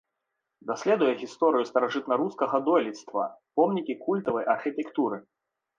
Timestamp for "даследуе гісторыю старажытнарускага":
0.69-2.57